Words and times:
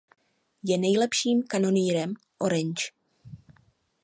Je 0.63 0.77
nejlepším 0.77 1.43
kanonýrem 1.43 2.13
Oranje. 2.39 2.89